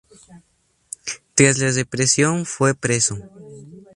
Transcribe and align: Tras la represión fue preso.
Tras 1.35 1.59
la 1.59 1.69
represión 1.69 2.47
fue 2.47 2.73
preso. 2.73 3.19